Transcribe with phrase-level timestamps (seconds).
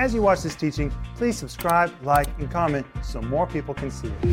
[0.00, 4.08] As you watch this teaching, please subscribe, like, and comment so more people can see
[4.08, 4.24] it.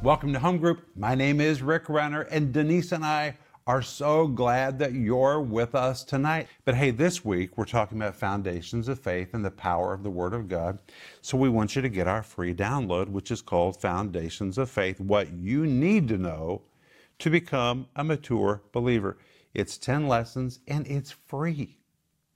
[0.00, 0.86] Welcome to Home Group.
[0.94, 5.74] My name is Rick Renner, and Denise and I are so glad that you're with
[5.74, 6.46] us tonight.
[6.64, 10.10] But hey, this week we're talking about foundations of faith and the power of the
[10.10, 10.78] Word of God.
[11.20, 15.00] So we want you to get our free download, which is called Foundations of Faith
[15.00, 16.62] What You Need to Know
[17.18, 19.16] to Become a Mature Believer.
[19.54, 21.78] It's 10 lessons and it's free.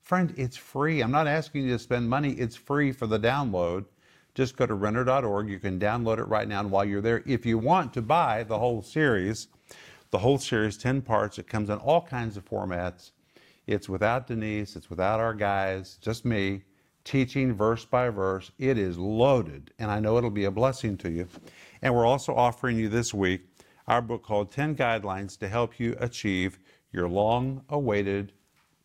[0.03, 1.01] Friend, it's free.
[1.01, 3.87] I'm not asking you to spend money, it's free for the download.
[4.35, 5.49] Just go to renner.org.
[5.49, 6.61] You can download it right now.
[6.61, 9.49] And while you're there, if you want to buy the whole series,
[10.11, 13.13] the whole series, 10 parts, it comes in all kinds of formats.
[13.67, 16.63] It's without Denise, it's without our guys, just me,
[17.03, 18.53] teaching verse by verse.
[18.59, 21.29] It is loaded, and I know it'll be a blessing to you.
[21.81, 23.49] And we're also offering you this week
[23.89, 26.59] our book called 10 Guidelines to Help You Achieve
[26.97, 28.33] Your Long Awaited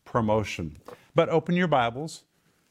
[0.03, 0.77] Promotion.
[1.15, 2.25] But open your Bibles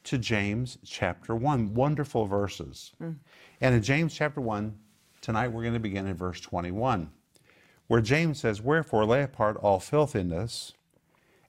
[0.04, 1.72] to James chapter 1.
[1.72, 2.92] Wonderful verses.
[3.02, 3.16] Mm.
[3.62, 4.78] And in James chapter 1,
[5.22, 7.10] tonight we're going to begin in verse 21,
[7.86, 10.74] where James says, Wherefore lay apart all filthiness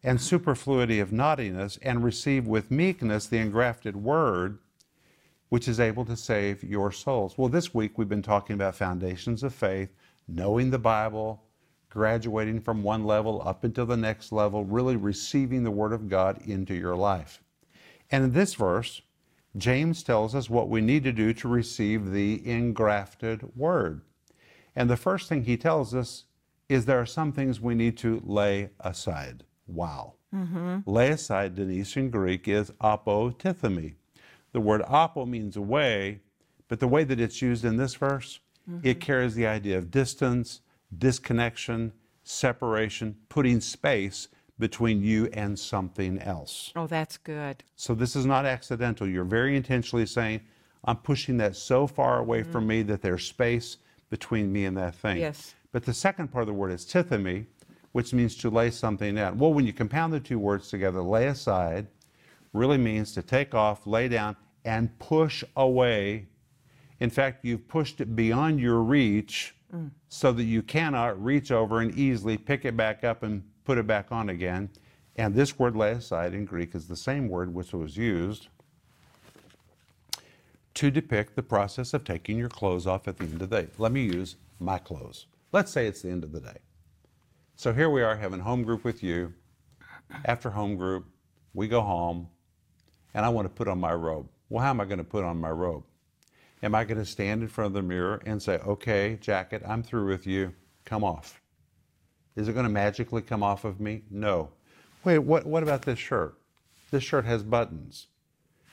[0.01, 4.57] and superfluity of naughtiness, and receive with meekness the engrafted word,
[5.49, 7.37] which is able to save your souls.
[7.37, 9.89] Well, this week we've been talking about foundations of faith,
[10.29, 11.43] knowing the Bible,
[11.91, 16.41] graduating from one level up into the next level, really receiving the Word of God
[16.47, 17.43] into your life.
[18.09, 19.01] And in this verse,
[19.57, 24.01] James tells us what we need to do to receive the engrafted Word.
[24.75, 26.23] And the first thing he tells us
[26.69, 29.43] is there are some things we need to lay aside.
[29.67, 30.13] Wow.
[30.33, 30.89] Mm-hmm.
[30.89, 33.95] Lay aside, in Greek is apotithemi.
[34.53, 36.21] The word apo means away,
[36.69, 38.99] but the way that it's used in this verse, it mm-hmm.
[38.99, 40.61] carries the idea of distance,
[40.97, 44.27] disconnection, separation, putting space
[44.59, 46.71] between you and something else.
[46.75, 47.63] Oh, that's good.
[47.75, 49.07] So this is not accidental.
[49.07, 50.41] You're very intentionally saying,
[50.85, 52.51] I'm pushing that so far away mm-hmm.
[52.51, 53.77] from me that there's space
[54.09, 55.17] between me and that thing.
[55.17, 55.55] Yes.
[55.71, 57.45] But the second part of the word is tithemi,
[57.91, 59.37] which means to lay something down.
[59.37, 61.87] Well, when you compound the two words together, lay aside
[62.53, 64.35] really means to take off, lay down,
[64.65, 66.27] and push away.
[66.99, 69.55] In fact, you've pushed it beyond your reach
[70.09, 73.87] so that you cannot reach over and easily pick it back up and put it
[73.87, 74.69] back on again.
[75.15, 78.47] And this word lay aside in Greek is the same word which was used
[80.73, 83.67] to depict the process of taking your clothes off at the end of the day.
[83.77, 85.27] Let me use my clothes.
[85.51, 86.57] Let's say it's the end of the day.
[87.55, 89.33] So here we are having home group with you.
[90.25, 91.05] After home group,
[91.53, 92.27] we go home
[93.13, 94.29] and I want to put on my robe.
[94.49, 95.83] Well, how am I going to put on my robe?
[96.63, 99.81] Am I going to stand in front of the mirror and say, okay, jacket, I'm
[99.81, 100.53] through with you,
[100.85, 101.41] come off?
[102.35, 104.03] Is it going to magically come off of me?
[104.11, 104.51] No.
[105.03, 106.37] Wait, what, what about this shirt?
[106.91, 108.07] This shirt has buttons.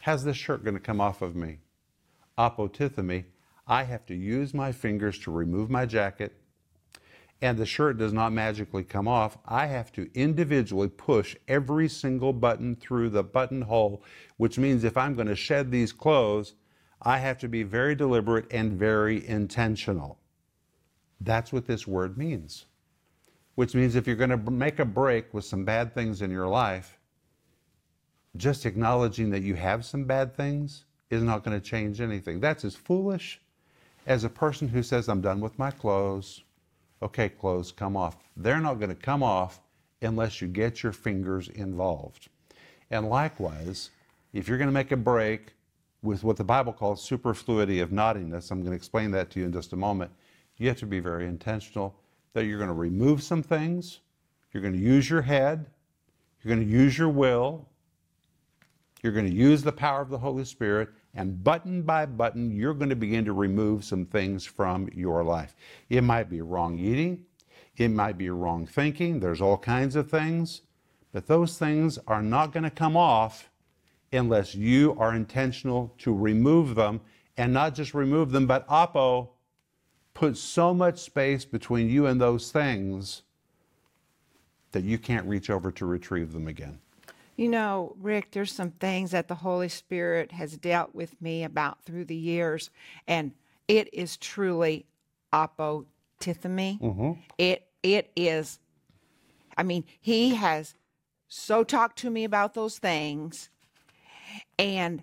[0.03, 1.61] How's this shirt going to come off of me?
[2.37, 3.25] Apotithemi,
[3.67, 6.37] I have to use my fingers to remove my jacket,
[7.41, 9.39] and the shirt does not magically come off.
[9.47, 14.03] I have to individually push every single button through the buttonhole,
[14.37, 16.55] which means if I'm going to shed these clothes,
[17.03, 20.19] I have to be very deliberate and very intentional.
[21.21, 22.67] That's what this word means.
[23.55, 26.49] Which means if you're going to make a break with some bad things in your
[26.49, 26.99] life,
[28.37, 32.41] just acknowledging that you have some bad things is not going to change anything.
[32.41, 33.41] That's as foolish
[34.07, 36.43] as a person who says, I'm done with my clothes.
[37.03, 38.17] Okay, clothes, come off.
[38.37, 39.61] They're not going to come off
[40.03, 42.29] unless you get your fingers involved.
[42.91, 43.91] And likewise,
[44.33, 45.53] if you're going to make a break
[46.03, 49.47] with what the Bible calls superfluity of naughtiness, I'm going to explain that to you
[49.47, 50.11] in just a moment,
[50.57, 51.97] you have to be very intentional
[52.33, 54.01] that you're going to remove some things,
[54.53, 55.67] you're going to use your head,
[56.43, 57.69] you're going to use your will,
[59.03, 62.75] you're going to use the power of the Holy Spirit, and button by button, you're
[62.75, 65.57] going to begin to remove some things from your life.
[65.89, 67.25] It might be wrong eating,
[67.77, 70.63] it might be wrong thinking, there's all kinds of things,
[71.13, 73.51] but those things are not going to come off
[74.13, 77.01] unless you are intentional to remove them,
[77.37, 79.31] and not just remove them, but apo,
[80.15, 83.23] put so much space between you and those things
[84.73, 86.79] that you can't reach over to retrieve them again.
[87.37, 91.85] You know, Rick, there's some things that the Holy Spirit has dealt with me about
[91.85, 92.71] through the years,
[93.07, 93.33] and
[93.69, 94.87] it is truly
[95.33, 96.81] apotithemi.
[96.81, 97.13] Mm-hmm.
[97.39, 98.59] It it is.
[99.57, 100.75] I mean, He has
[101.29, 103.51] so talked to me about those things,
[104.59, 105.03] and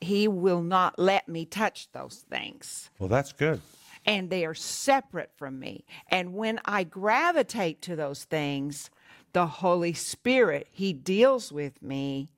[0.00, 2.90] He will not let me touch those things.
[2.98, 3.60] Well, that's good.
[4.06, 5.84] and they are separate from me.
[6.08, 8.90] And when I gravitate to those things,
[9.32, 10.68] the Holy Spirit.
[10.70, 12.30] He deals with me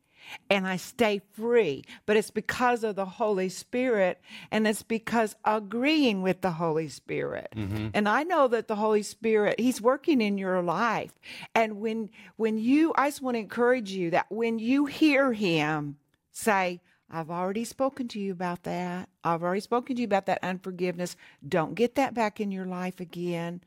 [0.48, 1.84] and I stay free.
[2.06, 7.48] But it's because of the Holy Spirit and it's because agreeing with the Holy Spirit.
[7.56, 7.88] Mm-hmm.
[7.94, 11.12] And I know that the Holy Spirit, He's working in your life.
[11.54, 15.96] And when when you I just want to encourage you that when you hear him
[16.32, 16.80] say,
[17.10, 19.08] I've already spoken to you about that.
[19.24, 21.16] I've already spoken to you about that unforgiveness.
[21.46, 23.62] Don't get that back in your life again.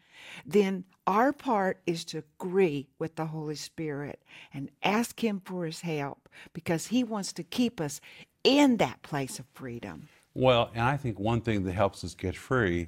[0.46, 4.24] Then our part is to agree with the Holy Spirit
[4.54, 8.00] and ask Him for His help because He wants to keep us
[8.46, 10.08] in that place of freedom.
[10.34, 12.88] Well, and I think one thing that helps us get free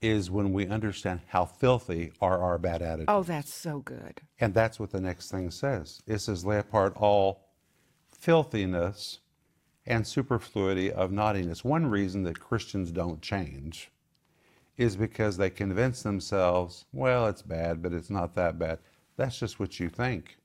[0.00, 3.08] is when we understand how filthy are our bad oh, attitudes.
[3.08, 4.20] Oh, that's so good.
[4.40, 6.02] And that's what the next thing says.
[6.06, 7.45] It says, lay apart all
[8.20, 9.20] filthiness
[9.86, 11.64] and superfluity of naughtiness.
[11.64, 13.90] One reason that Christians don't change
[14.76, 18.78] is because they convince themselves, well, it's bad, but it's not that bad.
[19.16, 20.36] That's just what you think.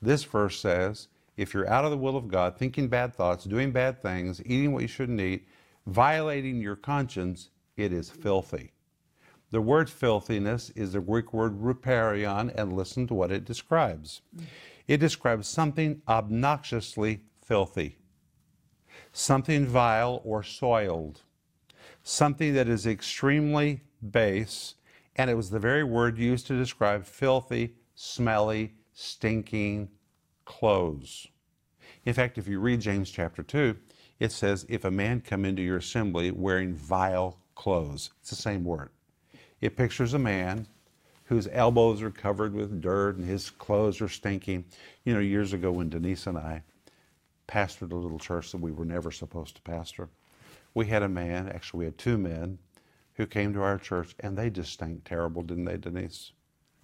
[0.00, 3.70] This verse says, if you're out of the will of God, thinking bad thoughts, doing
[3.70, 5.46] bad things, eating what you shouldn't eat,
[5.86, 8.72] violating your conscience, it is filthy.
[9.50, 14.20] The word filthiness is the Greek word ruparion, and listen to what it describes.
[14.36, 14.44] Mm.
[14.86, 17.96] It describes something obnoxiously filthy,
[19.12, 21.22] something vile or soiled,
[22.02, 24.74] something that is extremely base,
[25.16, 29.88] and it was the very word used to describe filthy, smelly, stinking
[30.44, 31.26] clothes.
[32.04, 33.76] In fact, if you read James chapter 2,
[34.20, 38.64] it says, If a man come into your assembly wearing vile clothes, it's the same
[38.64, 38.90] word.
[39.60, 40.66] It pictures a man
[41.24, 44.64] whose elbows are covered with dirt and his clothes are stinking.
[45.04, 46.62] You know, years ago when Denise and I
[47.46, 50.08] pastored a little church that we were never supposed to pastor,
[50.74, 52.58] we had a man, actually, we had two men
[53.14, 56.32] who came to our church and they just stank terrible, didn't they, Denise?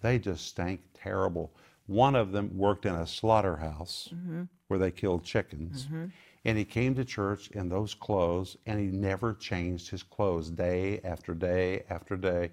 [0.03, 1.53] They just stank terrible.
[1.87, 4.43] One of them worked in a slaughterhouse mm-hmm.
[4.69, 5.85] where they killed chickens.
[5.85, 6.07] Mm-hmm.
[6.45, 11.01] And he came to church in those clothes and he never changed his clothes day
[11.05, 12.51] after day after day.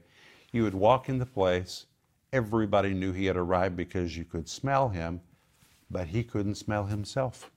[0.51, 1.85] You would walk in the place,
[2.33, 5.21] everybody knew he had arrived because you could smell him,
[5.89, 7.51] but he couldn't smell himself.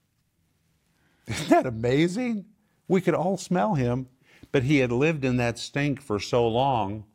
[1.27, 2.45] Isn't that amazing?
[2.87, 4.07] We could all smell him,
[4.51, 7.05] but he had lived in that stink for so long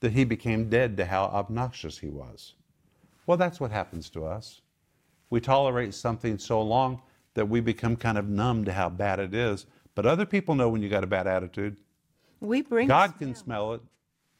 [0.00, 2.54] that he became dead to how obnoxious he was.
[3.26, 4.62] Well, that's what happens to us.
[5.28, 7.02] We tolerate something so long
[7.34, 9.66] that we become kind of numb to how bad it is.
[9.94, 11.76] But other people know when you got a bad attitude.
[12.40, 13.82] We bring God can smell it.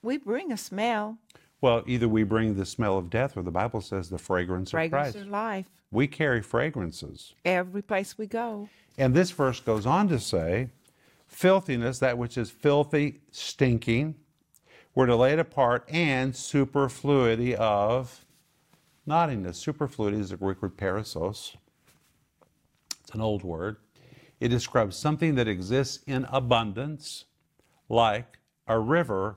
[0.03, 1.19] We bring a smell,
[1.61, 5.09] Well, either we bring the smell of death, or the Bible says the fragrance, fragrance
[5.09, 5.27] of Christ.
[5.27, 7.35] of life, We carry fragrances.
[7.45, 8.69] every place we go.
[8.97, 10.69] And this verse goes on to say,
[11.27, 14.15] filthiness, that which is filthy, stinking,
[14.95, 18.25] we're to lay it apart, and superfluity of
[19.07, 19.57] naughtiness.
[19.59, 21.55] Superfluity is the Greek word parasos.
[23.01, 23.77] It's an old word.
[24.41, 27.27] It describes something that exists in abundance,
[27.89, 29.37] like a river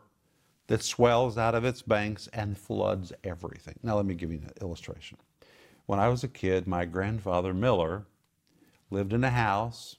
[0.67, 3.75] that swells out of its banks and floods everything.
[3.83, 5.17] Now, let me give you an illustration.
[5.85, 8.05] When I was a kid, my grandfather Miller
[8.89, 9.97] lived in a house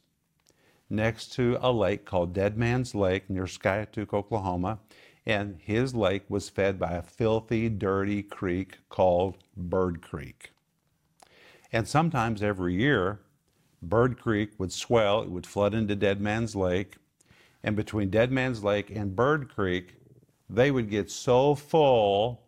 [0.88, 4.78] next to a lake called Dead Man's Lake near Skiatook, Oklahoma.
[5.26, 10.52] And his lake was fed by a filthy, dirty creek called Bird Creek.
[11.72, 13.20] And sometimes every year,
[13.82, 16.96] Bird Creek would swell, it would flood into Dead Man's Lake.
[17.62, 19.94] And between Dead Man's Lake and Bird Creek,
[20.54, 22.42] they would get so full.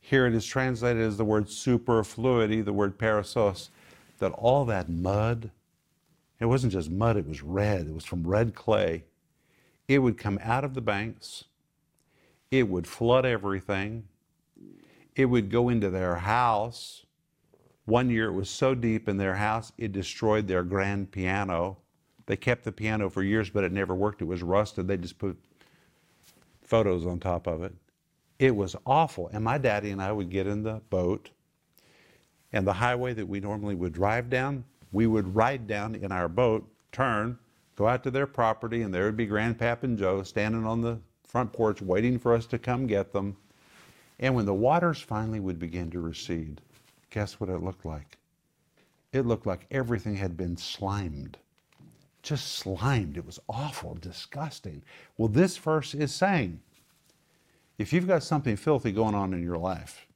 [0.00, 3.70] Here it is translated as the word superfluity, the word parasos,
[4.18, 5.50] that all that mud,
[6.38, 7.86] it wasn't just mud, it was red.
[7.86, 9.04] It was from red clay.
[9.88, 11.44] It would come out of the banks.
[12.50, 14.04] It would flood everything.
[15.16, 17.06] It would go into their house.
[17.84, 21.78] One year it was so deep in their house, it destroyed their grand piano.
[22.26, 24.22] They kept the piano for years, but it never worked.
[24.22, 24.88] It was rusted.
[24.88, 25.36] They just put
[26.64, 27.72] photos on top of it.
[28.38, 29.28] It was awful.
[29.28, 31.30] And my daddy and I would get in the boat,
[32.52, 36.28] and the highway that we normally would drive down, we would ride down in our
[36.28, 37.38] boat, turn,
[37.76, 40.98] go out to their property, and there would be Grandpap and Joe standing on the
[41.24, 43.36] front porch waiting for us to come get them.
[44.20, 46.60] And when the waters finally would begin to recede,
[47.10, 48.18] guess what it looked like?
[49.12, 51.38] It looked like everything had been slimed.
[52.24, 53.18] Just slimed.
[53.18, 54.82] It was awful, disgusting.
[55.18, 56.58] Well, this verse is saying
[57.76, 60.06] if you've got something filthy going on in your life,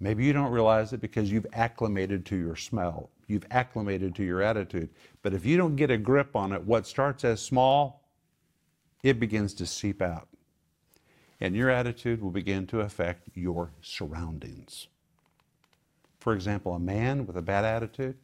[0.00, 4.40] maybe you don't realize it because you've acclimated to your smell, you've acclimated to your
[4.40, 4.88] attitude.
[5.20, 8.02] But if you don't get a grip on it, what starts as small,
[9.02, 10.28] it begins to seep out.
[11.42, 14.86] And your attitude will begin to affect your surroundings.
[16.20, 18.16] For example, a man with a bad attitude,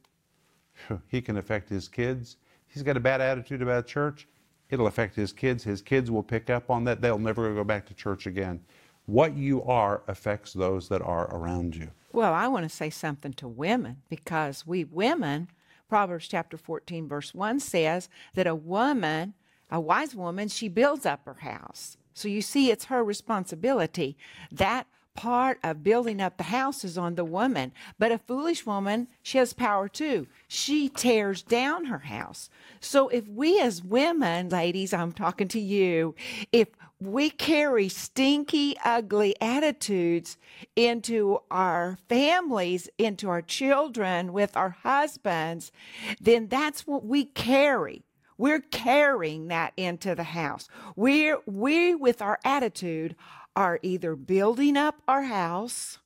[1.09, 2.39] he can affect his kids.
[2.69, 4.29] He's got a bad attitude about church,
[4.71, 5.65] it'll affect his kids.
[5.65, 7.01] His kids will pick up on that.
[7.01, 8.61] They'll never go back to church again.
[9.07, 11.91] What you are affects those that are around you.
[12.13, 15.49] Well, I want to say something to women because we women,
[15.89, 19.35] Proverbs chapter 14, verse 1 says that a woman,
[19.71, 21.97] a wise woman, she builds up her house.
[22.13, 24.17] So you see, it's her responsibility.
[24.51, 24.87] That
[25.19, 27.73] part of building up the house is on the woman.
[27.99, 30.29] But a foolish woman, she has power too.
[30.47, 32.51] She tears down her house.
[32.79, 36.15] So if we as women, ladies, I'm talking to you,
[36.53, 36.69] if
[37.01, 40.37] we carry stinky, ugly attitudes
[40.77, 45.73] into our families, into our children, with our husbands,
[46.21, 48.05] then that's what we carry.
[48.37, 50.69] We're carrying that into the house.
[50.95, 53.17] We're, we, with our attitude,
[53.59, 55.99] are either building up our house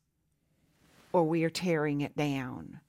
[1.13, 2.81] or we are tearing it down.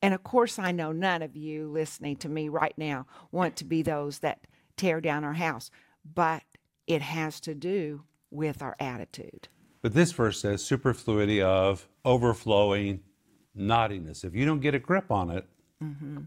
[0.00, 3.64] And of course, I know none of you listening to me right now want to
[3.64, 4.46] be those that
[4.76, 5.72] tear down our house,
[6.14, 6.44] but
[6.86, 9.48] it has to do with our attitude.
[9.82, 13.00] But this verse says superfluity of overflowing
[13.56, 14.22] naughtiness.
[14.22, 15.48] If you don't get a grip on it,
[15.82, 16.18] mm-hmm.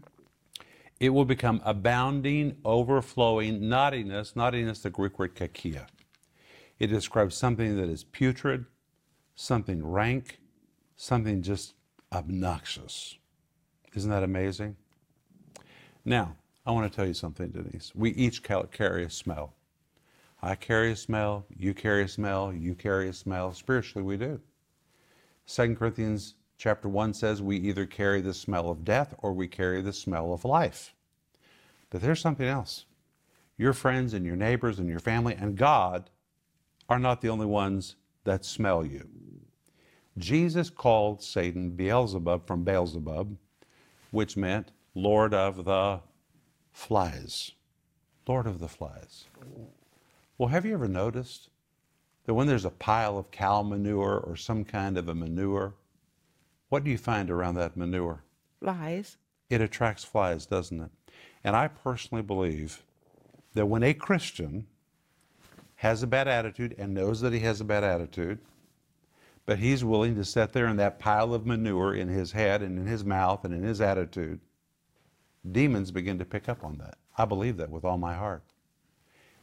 [0.98, 4.36] it will become abounding, overflowing naughtiness.
[4.36, 5.86] Naughtiness, the Greek word kakia.
[6.80, 8.64] It describes something that is putrid,
[9.34, 10.40] something rank,
[10.96, 11.74] something just
[12.10, 13.18] obnoxious.
[13.94, 14.76] Isn't that amazing?
[16.06, 17.92] Now, I want to tell you something, Denise.
[17.94, 19.52] We each carry a smell.
[20.42, 23.52] I carry a smell, you carry a smell, you carry a smell.
[23.52, 24.40] Spiritually, we do.
[25.48, 29.82] 2 Corinthians chapter 1 says we either carry the smell of death or we carry
[29.82, 30.94] the smell of life.
[31.90, 32.86] But there's something else.
[33.58, 36.08] Your friends and your neighbors and your family and God
[36.90, 37.94] are not the only ones
[38.24, 39.08] that smell you.
[40.18, 43.36] Jesus called Satan Beelzebub from Beelzebub,
[44.10, 46.00] which meant Lord of the
[46.72, 47.52] Flies.
[48.26, 49.26] Lord of the Flies.
[50.36, 51.48] Well, have you ever noticed
[52.26, 55.74] that when there's a pile of cow manure or some kind of a manure,
[56.68, 58.24] what do you find around that manure?
[58.58, 59.16] Flies.
[59.48, 60.90] It attracts flies, doesn't it?
[61.44, 62.82] And I personally believe
[63.54, 64.66] that when a Christian
[65.80, 68.38] has a bad attitude and knows that he has a bad attitude,
[69.46, 72.78] but he's willing to sit there in that pile of manure in his head and
[72.78, 74.38] in his mouth and in his attitude,
[75.52, 76.98] demons begin to pick up on that.
[77.16, 78.42] I believe that with all my heart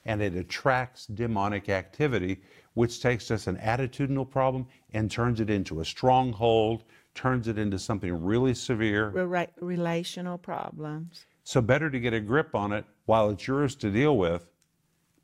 [0.05, 2.39] and it attracts demonic activity,
[2.75, 6.83] which takes just an attitudinal problem and turns it into a stronghold,
[7.15, 9.09] turns it into something really severe.
[9.09, 11.25] Re- relational problems.
[11.43, 14.47] So, better to get a grip on it while it's yours to deal with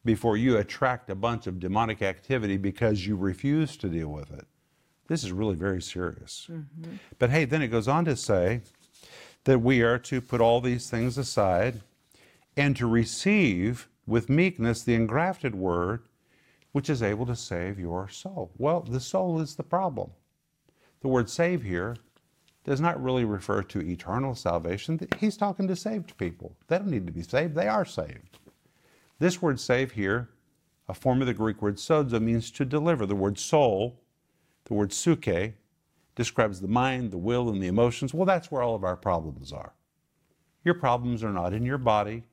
[0.05, 4.45] before you attract a bunch of demonic activity because you refuse to deal with it.
[5.07, 6.47] This is really very serious.
[6.51, 6.95] Mm-hmm.
[7.19, 8.61] But hey, then it goes on to say
[9.43, 11.81] that we are to put all these things aside
[12.55, 16.07] and to receive with meekness the engrafted word,
[16.71, 18.51] which is able to save your soul.
[18.57, 20.11] Well, the soul is the problem.
[21.01, 21.95] The word save here
[22.63, 24.99] does not really refer to eternal salvation.
[25.19, 26.55] He's talking to saved people.
[26.67, 28.39] They don't need to be saved, they are saved.
[29.23, 30.27] This word save here,
[30.89, 33.05] a form of the Greek word sozo, means to deliver.
[33.05, 34.01] The word soul,
[34.65, 35.53] the word psuche,
[36.13, 38.13] describes the mind, the will, and the emotions.
[38.13, 39.71] Well, that's where all of our problems are.
[40.65, 42.23] Your problems are not in your body,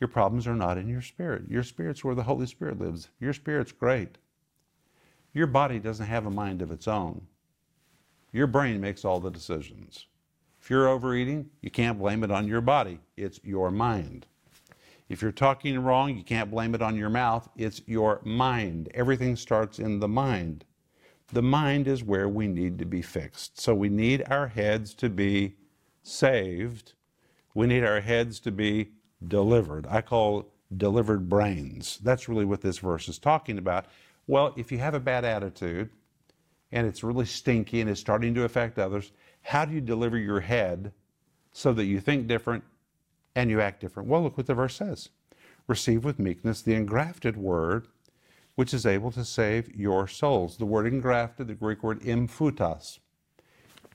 [0.00, 1.44] your problems are not in your spirit.
[1.48, 3.10] Your spirit's where the Holy Spirit lives.
[3.20, 4.18] Your spirit's great.
[5.32, 7.28] Your body doesn't have a mind of its own.
[8.32, 10.06] Your brain makes all the decisions.
[10.60, 12.98] If you're overeating, you can't blame it on your body.
[13.16, 14.26] It's your mind.
[15.12, 17.46] If you're talking wrong, you can't blame it on your mouth.
[17.54, 18.88] It's your mind.
[18.94, 20.64] Everything starts in the mind.
[21.34, 23.60] The mind is where we need to be fixed.
[23.60, 25.56] So we need our heads to be
[26.02, 26.94] saved.
[27.52, 28.92] We need our heads to be
[29.28, 29.86] delivered.
[29.86, 31.98] I call delivered brains.
[32.02, 33.84] That's really what this verse is talking about.
[34.26, 35.90] Well, if you have a bad attitude
[36.72, 40.40] and it's really stinky and it's starting to affect others, how do you deliver your
[40.40, 40.90] head
[41.52, 42.64] so that you think different
[43.34, 44.08] and you act different?
[44.08, 45.08] Well, look what the verse says
[45.66, 47.86] Receive with meekness the engrafted word,
[48.54, 50.56] which is able to save your souls.
[50.56, 52.98] The word engrafted, the Greek word emphutos,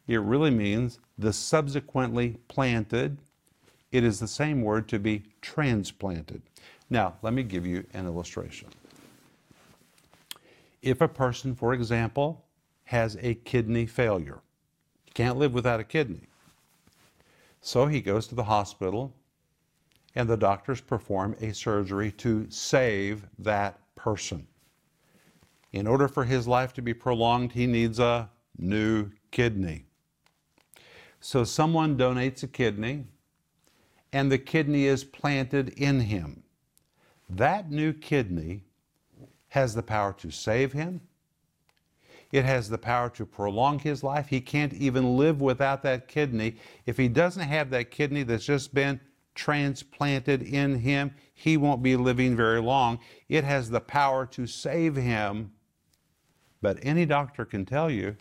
[0.08, 3.17] it really means the subsequently planted
[3.91, 6.41] it is the same word to be transplanted.
[6.89, 8.70] Now, let me give you an illustration.
[10.82, 12.46] If a person, for example,
[12.86, 14.39] has a kidney failure,
[15.13, 16.27] can't live without a kidney.
[17.62, 19.13] So he goes to the hospital
[20.16, 24.48] and the doctors perform a surgery to save that person.
[25.72, 29.86] In order for his life to be prolonged, he needs a new kidney.
[31.20, 33.06] So someone donates a kidney,
[34.14, 36.44] and the kidney is planted in him.
[37.30, 38.64] That new kidney
[39.50, 41.02] has the power to save him.
[42.32, 44.28] It has the power to prolong his life.
[44.28, 46.58] He can't even live without that kidney.
[46.86, 49.00] If he doesn't have that kidney that's just been
[49.38, 53.00] transplanted in him, he won't be living very long.
[53.29, 55.51] It has the power to save him.
[56.62, 58.17] But any doctor can tell you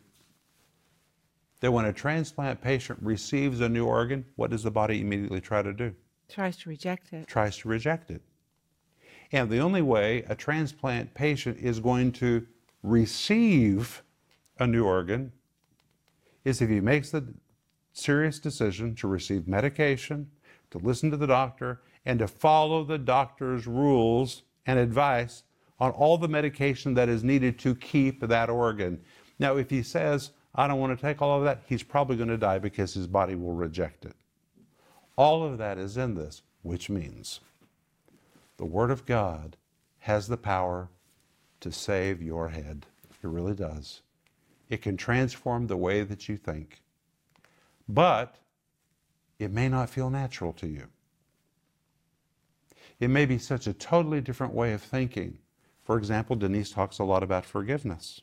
[1.61, 5.63] that when a transplant patient receives a new organ, what does the body immediately try
[5.63, 5.95] to do?
[6.29, 7.27] Tries to reject it.
[7.27, 8.21] Tries to reject it.
[9.33, 12.47] And the only way a transplant patient is going to
[12.83, 14.03] receive
[14.59, 15.33] a new organ
[16.45, 17.35] is if he makes the
[17.93, 20.31] serious decision to receive medication,
[20.71, 25.43] to listen to the doctor, and to follow the doctor's rules and advice
[25.79, 29.01] on all the medication that is needed to keep that organ.
[29.39, 32.29] Now, if he says, I don't want to take all of that, he's probably going
[32.29, 34.15] to die because his body will reject it.
[35.17, 37.41] All of that is in this, which means
[38.57, 39.57] the Word of God
[40.01, 40.89] has the power
[41.61, 42.87] to save your head.
[43.23, 44.03] It really does.
[44.69, 46.81] It can transform the way that you think.
[47.89, 48.37] But
[49.39, 50.87] it may not feel natural to you.
[52.99, 55.39] It may be such a totally different way of thinking.
[55.85, 58.23] For example, Denise talks a lot about forgiveness.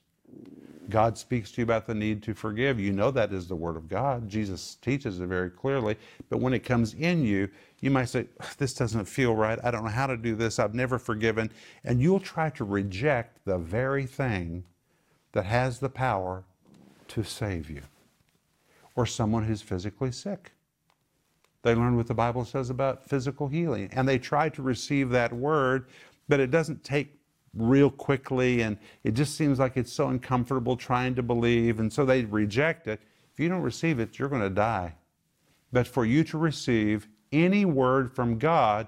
[0.90, 2.80] God speaks to you about the need to forgive.
[2.80, 4.28] You know that is the Word of God.
[4.28, 5.96] Jesus teaches it very clearly.
[6.30, 8.28] But when it comes in you, you might say,
[8.58, 9.60] This doesn't feel right.
[9.64, 10.60] I don't know how to do this.
[10.60, 11.52] I've never forgiven.
[11.84, 14.66] And you'll try to reject the very thing
[15.32, 16.44] that has the power
[17.10, 17.84] to save you.
[18.96, 20.52] Or someone who's physically sick.
[21.64, 23.90] They learn what the Bible says about physical healing.
[23.94, 25.88] And they try to receive that word,
[26.28, 27.18] but it doesn't take
[27.56, 32.04] real quickly and it just seems like it's so uncomfortable trying to believe and so
[32.04, 33.00] they reject it
[33.32, 34.92] if you don't receive it you're going to die
[35.72, 38.88] but for you to receive any word from god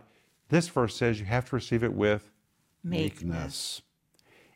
[0.49, 2.31] this verse says you have to receive it with
[2.83, 3.21] Meekness.
[3.21, 3.81] meekness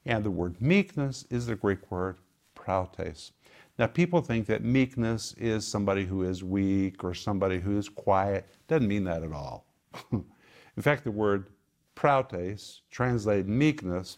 [0.08, 2.18] and the word meekness is the greek word
[2.56, 3.32] prautes
[3.80, 8.46] now people think that meekness is somebody who is weak or somebody who is quiet
[8.68, 9.66] doesn't mean that at all
[10.12, 11.50] in fact the word
[11.96, 14.18] prautes, translated meekness,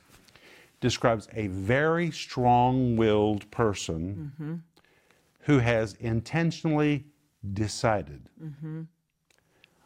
[0.81, 4.55] describes a very strong willed person mm-hmm.
[5.39, 7.05] who has intentionally
[7.53, 8.81] decided mm-hmm.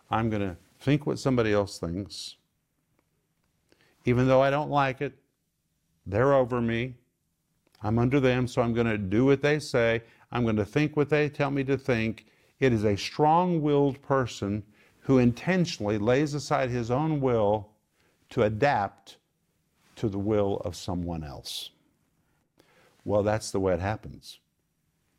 [0.09, 2.35] I'm going to think what somebody else thinks.
[4.05, 5.13] Even though I don't like it,
[6.05, 6.95] they're over me.
[7.85, 10.01] I'm under them, so I'm going to do what they say.
[10.31, 12.25] I'm going to think what they tell me to think.
[12.59, 14.63] It is a strong willed person
[15.01, 17.69] who intentionally lays aside his own will
[18.31, 19.17] to adapt
[19.97, 21.69] to the will of someone else.
[23.03, 24.39] Well, that's the way it happens.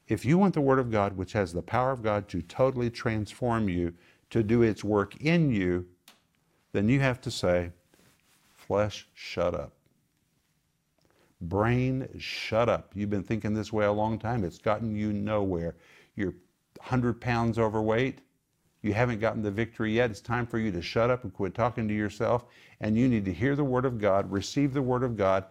[0.08, 2.90] If you want the Word of God, which has the power of God to totally
[2.90, 3.94] transform you,
[4.30, 5.86] to do its work in you,
[6.72, 7.70] then you have to say,
[8.56, 9.75] Flesh, shut up.
[11.40, 12.92] Brain, shut up.
[12.94, 14.42] You've been thinking this way a long time.
[14.42, 15.76] It's gotten you nowhere.
[16.14, 16.34] You're
[16.78, 18.20] 100 pounds overweight.
[18.82, 20.10] You haven't gotten the victory yet.
[20.10, 22.46] It's time for you to shut up and quit talking to yourself.
[22.80, 25.44] And you need to hear the Word of God, receive the Word of God,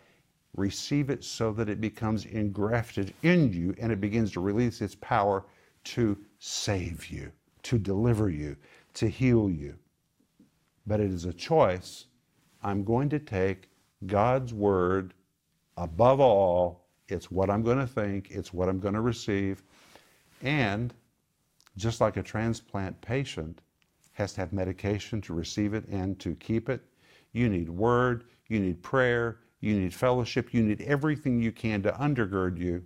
[0.56, 4.96] receive it so that it becomes engrafted in you and it begins to release its
[4.96, 5.46] power
[5.84, 7.32] to save you,
[7.64, 8.56] to deliver you,
[8.94, 9.76] to heal you.
[10.88, 12.06] But it is a choice.
[12.64, 13.70] I'm going to take
[14.06, 15.14] God's Word
[15.78, 16.88] above all.
[17.08, 19.64] It's what I'm going to think, it's what I'm going to receive.
[20.42, 20.94] And
[21.78, 23.62] just like a transplant patient
[24.14, 26.82] has to have medication to receive it and to keep it,
[27.34, 31.92] you need word, you need prayer, you need fellowship, you need everything you can to
[31.92, 32.84] undergird you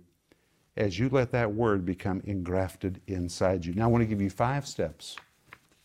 [0.76, 3.74] as you let that word become engrafted inside you.
[3.74, 5.16] Now, I want to give you five steps.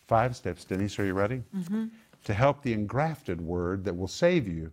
[0.06, 0.64] Five steps.
[0.64, 1.42] Denise, are you ready?
[1.54, 1.86] Mm-hmm.
[2.24, 4.72] To help the engrafted word that will save you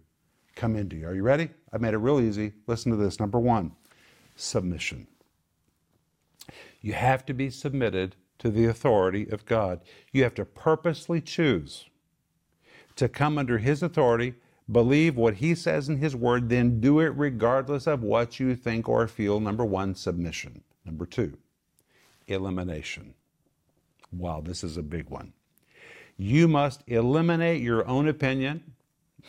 [0.56, 1.08] come into you.
[1.08, 1.50] Are you ready?
[1.72, 2.54] I made it real easy.
[2.68, 3.20] Listen to this.
[3.20, 3.72] Number one,
[4.36, 5.08] submission.
[6.82, 9.82] You have to be submitted to the authority of God.
[10.12, 11.86] You have to purposely choose
[12.96, 14.36] to come under His authority,
[14.72, 18.90] believe what He says in His Word, then do it regardless of what you think
[18.90, 19.40] or feel.
[19.40, 20.62] Number one, submission.
[20.86, 21.38] Number two,
[22.28, 23.14] elimination.
[24.12, 25.34] Wow, this is a big one.
[26.18, 28.74] You must eliminate your own opinion.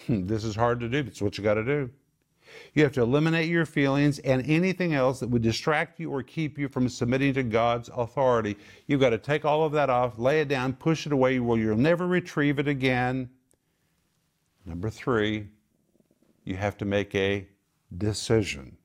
[0.07, 1.91] Hmm, this is hard to do, but it's what you got to do.
[2.75, 6.59] You have to eliminate your feelings and anything else that would distract you or keep
[6.59, 8.57] you from submitting to God's authority.
[8.87, 11.59] You've got to take all of that off, lay it down, push it away where
[11.59, 13.31] you'll never retrieve it again.
[14.67, 15.49] Number three,
[16.45, 17.47] you have to make a
[17.97, 18.77] decision.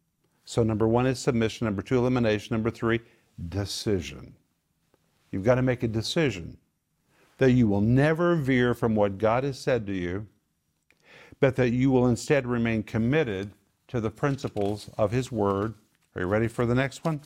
[0.45, 1.65] So, number one is submission.
[1.65, 2.55] Number two, elimination.
[2.55, 3.01] Number three,
[3.49, 4.35] decision.
[5.31, 6.57] You've got to make a decision
[7.37, 10.27] that you will never veer from what God has said to you,
[11.39, 13.51] but that you will instead remain committed
[13.87, 15.73] to the principles of His Word.
[16.15, 17.21] Are you ready for the next one?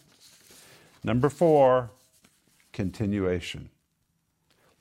[1.04, 1.92] Number four,
[2.72, 3.70] continuation.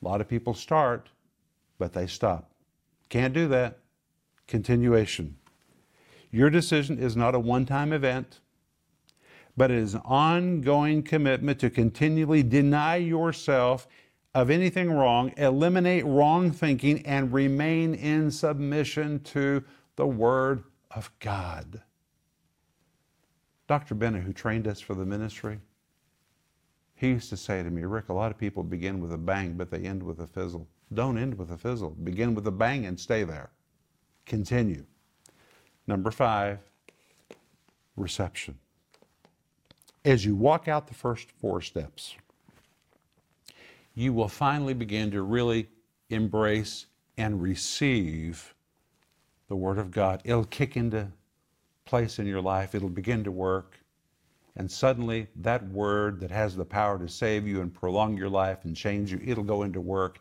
[0.00, 1.08] A lot of people start,
[1.78, 2.50] but they stop.
[3.08, 3.78] Can't do that.
[4.46, 5.36] Continuation.
[6.30, 8.40] Your decision is not a one time event,
[9.56, 13.86] but it is an ongoing commitment to continually deny yourself
[14.34, 19.62] of anything wrong, eliminate wrong thinking, and remain in submission to
[19.96, 21.82] the Word of God.
[23.68, 23.94] Dr.
[23.94, 25.60] Bennett, who trained us for the ministry,
[26.94, 29.54] he used to say to me, Rick, a lot of people begin with a bang,
[29.54, 30.68] but they end with a fizzle.
[30.94, 31.90] Don't end with a fizzle.
[31.90, 33.50] Begin with a bang and stay there.
[34.24, 34.84] Continue.
[35.86, 36.58] Number five,
[37.96, 38.58] reception.
[40.04, 42.14] As you walk out the first four steps,
[43.94, 45.68] you will finally begin to really
[46.10, 48.54] embrace and receive
[49.48, 50.22] the Word of God.
[50.24, 51.08] It'll kick into
[51.84, 53.78] place in your life, it'll begin to work.
[54.56, 58.64] And suddenly, that word that has the power to save you and prolong your life
[58.64, 60.18] and change you, it'll go into work.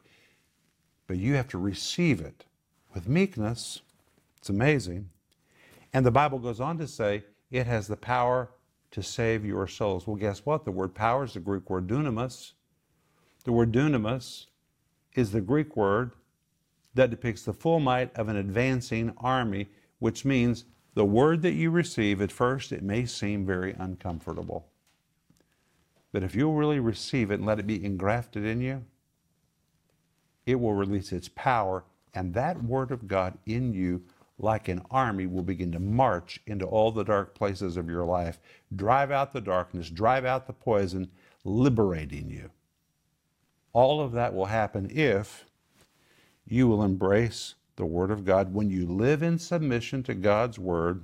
[1.07, 2.45] But you have to receive it
[2.93, 3.81] with meekness.
[4.38, 5.10] It's amazing.
[5.93, 8.49] And the Bible goes on to say it has the power
[8.91, 10.07] to save your souls.
[10.07, 10.63] Well, guess what?
[10.63, 12.53] The word power is the Greek word dunamis.
[13.43, 14.45] The word dunamis
[15.15, 16.12] is the Greek word
[16.93, 21.71] that depicts the full might of an advancing army, which means the word that you
[21.71, 24.67] receive at first, it may seem very uncomfortable.
[26.12, 28.84] But if you'll really receive it and let it be engrafted in you,
[30.45, 34.04] it will release its power, and that word of God in you,
[34.38, 38.39] like an army, will begin to march into all the dark places of your life,
[38.75, 41.10] drive out the darkness, drive out the poison,
[41.43, 42.51] liberating you.
[43.73, 45.45] All of that will happen if
[46.45, 51.03] you will embrace the Word of God, when you live in submission to God's Word,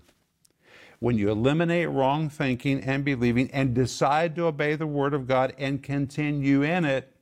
[1.00, 5.54] when you eliminate wrong thinking and believing and decide to obey the Word of God
[5.58, 7.16] and continue in it,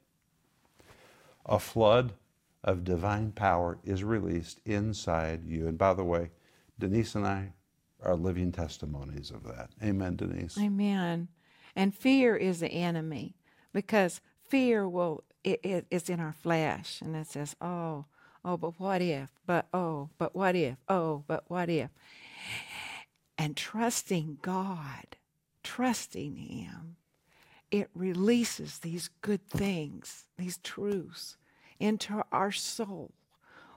[1.45, 2.13] a flood
[2.63, 5.67] of divine power is released inside you.
[5.67, 6.31] And by the way,
[6.79, 7.53] Denise and I
[8.01, 9.69] are living testimonies of that.
[9.83, 10.57] Amen, Denise.
[10.57, 11.27] Amen.
[11.75, 13.35] And fear is the enemy
[13.73, 18.07] because fear will it, it, it's in our flesh and it says, "Oh,
[18.45, 19.31] Oh, but what if?
[19.47, 20.77] But oh, but what if?
[20.87, 21.89] Oh, but what if?
[23.39, 25.17] And trusting God,
[25.63, 26.97] trusting Him,
[27.71, 31.37] it releases these good things, these truths
[31.79, 33.13] into our soul,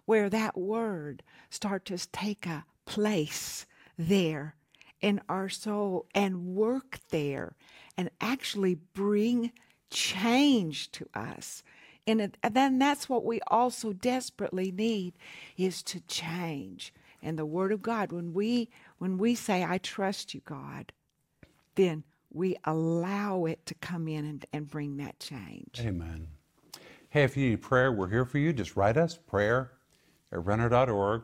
[0.04, 3.64] where that word start to take a place
[3.96, 4.54] there
[5.00, 7.56] in our soul and work there
[7.96, 9.50] and actually bring
[9.90, 11.62] change to us
[12.08, 15.12] and then that's what we also desperately need
[15.58, 16.94] is to change.
[17.22, 20.92] And the word of God, when we when we say, I trust you, God,
[21.74, 25.80] then we allow it to come in and, and bring that change.
[25.80, 26.28] Amen.
[27.10, 28.52] Hey, if you need prayer, we're here for you.
[28.52, 29.72] Just write us prayer
[30.32, 31.22] at renner.org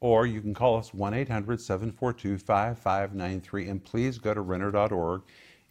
[0.00, 3.68] or you can call us 1 800 742 5593.
[3.68, 5.22] And please go to renner.org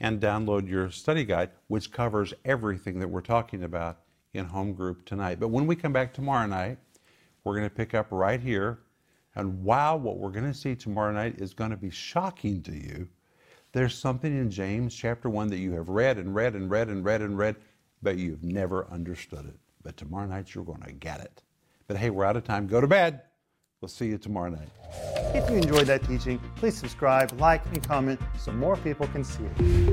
[0.04, 4.02] and download your study guide, which covers everything that we're talking about
[4.34, 5.39] in home group tonight.
[5.39, 6.78] But when we come back tomorrow night,
[7.44, 8.80] we're going to pick up right here.
[9.36, 12.74] And wow, what we're going to see tomorrow night is going to be shocking to
[12.74, 13.08] you.
[13.72, 17.04] There's something in James chapter 1 that you have read and read and read and
[17.04, 17.56] read and read,
[18.04, 19.56] but you've never understood it.
[19.84, 21.42] But tomorrow night you're going to get it.
[21.88, 22.68] But hey, we're out of time.
[22.68, 23.22] Go to bed.
[23.80, 24.70] We'll see you tomorrow night.
[25.36, 29.44] If you enjoyed that teaching, please subscribe, like, and comment so more people can see
[29.44, 29.92] it.